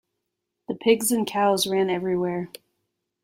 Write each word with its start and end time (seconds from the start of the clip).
The 0.67 0.73
pigs 0.73 1.11
and 1.11 1.27
cows 1.27 1.67
ran 1.67 1.91
everywhere. 1.91 2.49